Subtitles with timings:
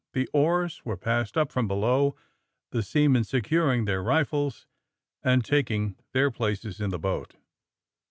[0.13, 2.15] The oars were passed up from below,
[2.71, 4.65] the seaman, securing their rifles
[5.21, 7.35] and tak ing their places in the boat.